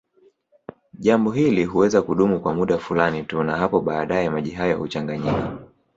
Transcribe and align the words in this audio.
Jambo 0.93 1.31
hili 1.31 1.65
huweza 1.65 2.01
kudumu 2.01 2.39
kwa 2.39 2.53
muda 2.53 2.77
fulani 2.77 3.23
tu 3.23 3.43
na 3.43 3.57
hapo 3.57 3.81
baadaye 3.81 4.29
maji 4.29 4.51
hayo 4.51 4.77
huchanganyika 4.77 5.57